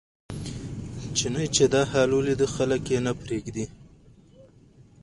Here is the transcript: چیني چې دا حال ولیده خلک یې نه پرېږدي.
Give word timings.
چیني 1.17 1.45
چې 1.55 1.63
دا 1.73 1.81
حال 1.91 2.09
ولیده 2.17 2.47
خلک 2.55 2.83
یې 2.93 2.99
نه 3.05 3.11
پرېږدي. 3.21 3.65